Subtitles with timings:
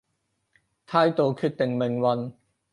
[0.87, 2.33] 態度決定命運